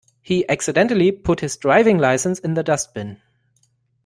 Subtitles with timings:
[0.23, 3.21] He accidentally put his driving licence in the dustbin